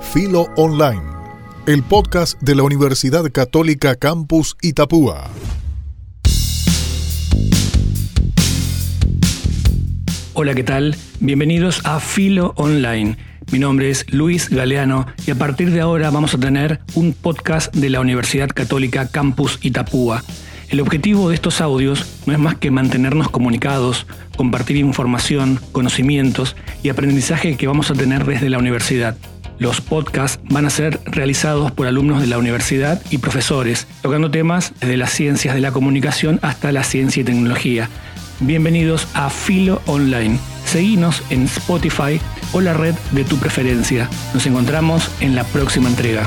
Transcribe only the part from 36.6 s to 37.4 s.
la ciencia y